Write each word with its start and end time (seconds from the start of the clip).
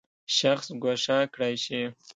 شخص 0.37 0.67
ګوښه 0.83 1.17
کړی 1.33 1.55
شي. 1.63 1.81